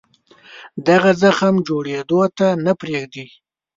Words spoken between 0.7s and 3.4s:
دغه زخم جوړېدو ته نه پرېږدي.